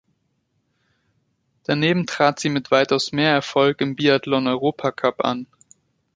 [1.61, 5.45] Daneben trat sie mit weitaus mehr Erfolg im Biathlon-Europacup an.